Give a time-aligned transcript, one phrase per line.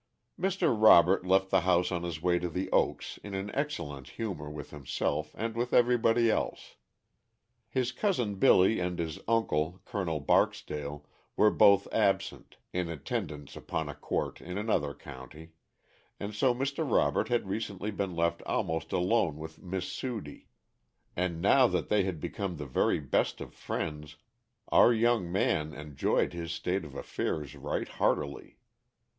[0.43, 0.75] _Mr.
[0.75, 4.71] Robert left the house on his way to The Oaks in an excellent humor with
[4.71, 6.75] himself and with everybody else.
[7.69, 10.19] His cousin Billy and his uncle Col.
[10.19, 11.05] Barksdale
[11.37, 15.51] were both absent, in attendance upon a court in another county,
[16.19, 16.83] and so Mr.
[16.91, 20.47] Robert had recently been left almost alone with Miss Sudie,
[21.15, 24.15] and now that they had become the very best of friends
[24.69, 28.57] our young man enjoyed this state of affairs right heartily.